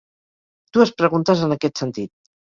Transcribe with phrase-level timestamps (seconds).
[0.77, 2.15] Dues preguntes en aquest sentit.